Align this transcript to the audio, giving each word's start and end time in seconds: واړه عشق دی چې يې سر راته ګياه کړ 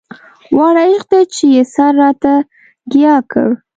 واړه 0.57 0.83
عشق 0.89 1.05
دی 1.11 1.21
چې 1.33 1.43
يې 1.53 1.63
سر 1.73 1.91
راته 2.01 2.33
ګياه 2.91 3.19
کړ 3.31 3.49